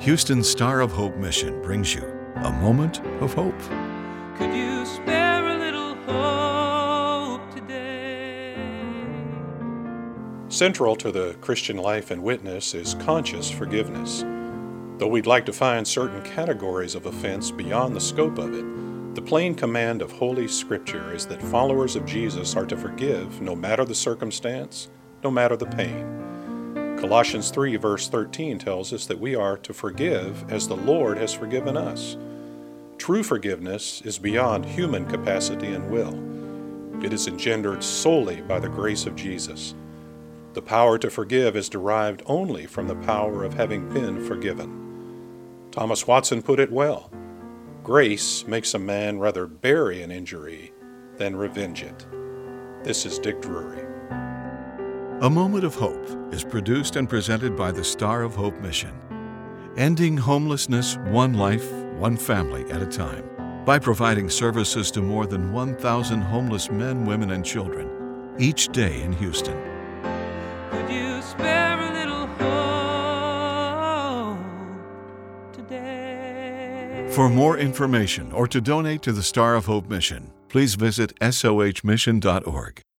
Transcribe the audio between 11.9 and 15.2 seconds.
and witness is conscious forgiveness. Though